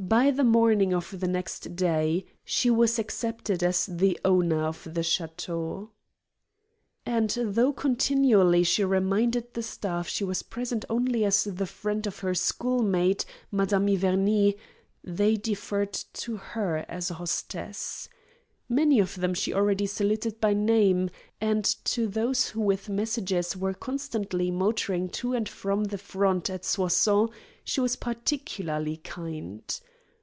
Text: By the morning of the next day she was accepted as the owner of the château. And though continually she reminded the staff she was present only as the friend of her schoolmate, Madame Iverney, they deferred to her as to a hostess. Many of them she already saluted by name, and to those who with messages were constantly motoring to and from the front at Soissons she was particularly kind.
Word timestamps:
By 0.00 0.30
the 0.30 0.44
morning 0.44 0.94
of 0.94 1.18
the 1.18 1.26
next 1.26 1.74
day 1.74 2.24
she 2.44 2.70
was 2.70 3.00
accepted 3.00 3.64
as 3.64 3.86
the 3.86 4.16
owner 4.24 4.62
of 4.62 4.84
the 4.84 5.00
château. 5.00 5.88
And 7.04 7.30
though 7.30 7.72
continually 7.72 8.62
she 8.62 8.84
reminded 8.84 9.54
the 9.54 9.62
staff 9.64 10.06
she 10.06 10.22
was 10.22 10.44
present 10.44 10.84
only 10.88 11.24
as 11.24 11.42
the 11.42 11.66
friend 11.66 12.06
of 12.06 12.20
her 12.20 12.32
schoolmate, 12.32 13.24
Madame 13.50 13.88
Iverney, 13.88 14.54
they 15.02 15.34
deferred 15.34 15.94
to 15.94 16.36
her 16.36 16.86
as 16.88 17.08
to 17.08 17.14
a 17.14 17.16
hostess. 17.16 18.08
Many 18.68 19.00
of 19.00 19.16
them 19.16 19.34
she 19.34 19.52
already 19.54 19.86
saluted 19.86 20.40
by 20.40 20.52
name, 20.54 21.10
and 21.40 21.64
to 21.86 22.06
those 22.06 22.50
who 22.50 22.60
with 22.60 22.88
messages 22.88 23.56
were 23.56 23.74
constantly 23.74 24.50
motoring 24.52 25.08
to 25.08 25.32
and 25.34 25.48
from 25.48 25.84
the 25.84 25.98
front 25.98 26.48
at 26.50 26.64
Soissons 26.64 27.30
she 27.64 27.80
was 27.80 27.96
particularly 27.96 28.98
kind. 28.98 29.80